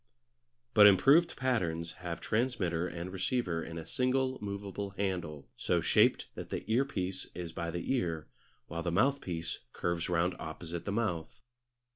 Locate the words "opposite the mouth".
10.39-11.39